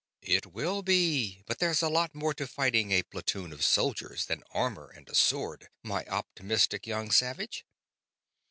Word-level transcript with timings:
"It 0.23 0.47
will 0.47 0.81
be, 0.81 1.43
but 1.45 1.59
there's 1.59 1.83
a 1.83 1.87
lot 1.87 2.15
more 2.15 2.33
to 2.33 2.47
fighting 2.47 2.89
a 2.89 3.03
platoon 3.03 3.53
of 3.53 3.63
soldiers 3.63 4.25
than 4.25 4.41
armor 4.49 4.89
and 4.89 5.07
a 5.07 5.13
sword, 5.13 5.69
my 5.83 6.05
optimistic 6.07 6.87
young 6.87 7.11
savage." 7.11 7.67